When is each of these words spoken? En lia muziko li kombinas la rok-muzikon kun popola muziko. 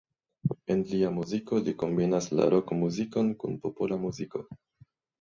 En 0.75 0.79
lia 0.93 1.11
muziko 1.17 1.61
li 1.67 1.75
kombinas 1.85 2.31
la 2.41 2.49
rok-muzikon 2.57 3.33
kun 3.45 3.63
popola 3.63 4.05
muziko. 4.11 4.47